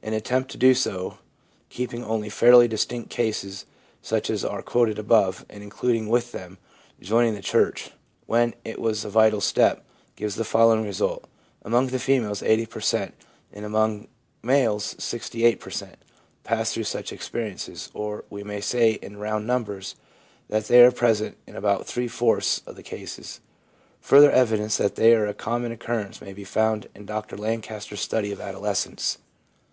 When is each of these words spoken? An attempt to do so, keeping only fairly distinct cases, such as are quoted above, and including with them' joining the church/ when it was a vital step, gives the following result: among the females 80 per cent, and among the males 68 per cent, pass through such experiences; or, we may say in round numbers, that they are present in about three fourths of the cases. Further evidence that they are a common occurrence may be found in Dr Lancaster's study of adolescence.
An 0.00 0.12
attempt 0.14 0.48
to 0.52 0.56
do 0.56 0.74
so, 0.74 1.18
keeping 1.68 2.04
only 2.04 2.28
fairly 2.28 2.68
distinct 2.68 3.10
cases, 3.10 3.66
such 4.00 4.30
as 4.30 4.44
are 4.44 4.62
quoted 4.62 4.96
above, 4.96 5.44
and 5.50 5.60
including 5.60 6.06
with 6.08 6.30
them' 6.30 6.58
joining 7.00 7.34
the 7.34 7.42
church/ 7.42 7.90
when 8.26 8.54
it 8.64 8.78
was 8.80 9.04
a 9.04 9.08
vital 9.10 9.40
step, 9.40 9.84
gives 10.14 10.36
the 10.36 10.44
following 10.44 10.84
result: 10.84 11.24
among 11.62 11.88
the 11.88 11.98
females 11.98 12.44
80 12.44 12.66
per 12.66 12.78
cent, 12.78 13.14
and 13.52 13.64
among 13.64 14.02
the 14.02 14.08
males 14.46 14.94
68 15.00 15.58
per 15.58 15.70
cent, 15.70 15.96
pass 16.44 16.72
through 16.72 16.84
such 16.84 17.12
experiences; 17.12 17.90
or, 17.92 18.24
we 18.30 18.44
may 18.44 18.60
say 18.60 18.92
in 19.02 19.16
round 19.16 19.48
numbers, 19.48 19.96
that 20.48 20.66
they 20.68 20.80
are 20.80 20.92
present 20.92 21.36
in 21.44 21.56
about 21.56 21.88
three 21.88 22.06
fourths 22.06 22.62
of 22.66 22.76
the 22.76 22.84
cases. 22.84 23.40
Further 24.00 24.30
evidence 24.30 24.76
that 24.76 24.94
they 24.94 25.12
are 25.12 25.26
a 25.26 25.34
common 25.34 25.72
occurrence 25.72 26.20
may 26.20 26.32
be 26.32 26.44
found 26.44 26.88
in 26.94 27.04
Dr 27.04 27.36
Lancaster's 27.36 28.00
study 28.00 28.30
of 28.30 28.40
adolescence. 28.40 29.18